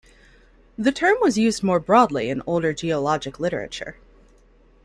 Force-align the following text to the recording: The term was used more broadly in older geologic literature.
The 0.79 0.91
term 0.91 1.15
was 1.21 1.37
used 1.37 1.61
more 1.61 1.79
broadly 1.79 2.31
in 2.31 2.41
older 2.47 2.73
geologic 2.73 3.39
literature. 3.39 3.97